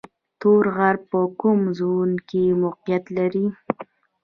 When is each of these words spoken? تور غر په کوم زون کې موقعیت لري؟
تور 0.39 0.63
غر 0.75 0.95
په 1.09 1.19
کوم 1.39 1.59
زون 1.77 2.09
کې 2.29 2.43
موقعیت 2.61 3.05
لري؟ 3.17 3.45